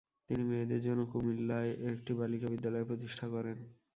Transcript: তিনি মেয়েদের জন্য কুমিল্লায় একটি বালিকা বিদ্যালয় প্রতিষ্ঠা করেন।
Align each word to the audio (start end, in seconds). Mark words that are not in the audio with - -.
তিনি 0.27 0.43
মেয়েদের 0.43 0.81
জন্য 0.81 1.01
কুমিল্লায় 1.11 1.71
একটি 1.91 2.11
বালিকা 2.19 2.47
বিদ্যালয় 2.53 2.87
প্রতিষ্ঠা 2.89 3.25
করেন। 3.27 3.57